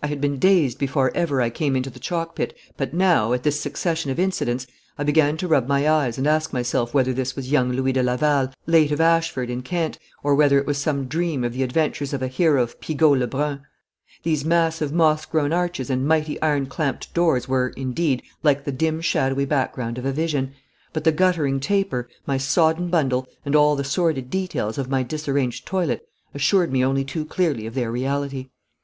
[0.00, 3.42] I had been dazed before ever I came into the chalk pit, but now, at
[3.42, 7.34] this succession of incidents, I began to rub my eyes and ask myself whether this
[7.34, 11.06] was young Louis de Laval, late of Ashford, in Kent, or whether it was some
[11.06, 13.62] dream of the adventures of a hero of Pigault Lebrun.
[14.22, 19.00] These massive moss grown arches and mighty iron clamped doors were, indeed, like the dim
[19.00, 20.52] shadowy background of a vision;
[20.92, 25.66] but the guttering taper, my sodden bundle, and all the sordid details of my disarranged
[25.66, 28.50] toilet assured me only too clearly of their reality.